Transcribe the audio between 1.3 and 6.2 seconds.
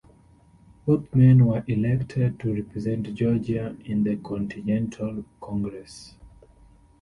were elected to represent Georgia in the Continental Congress.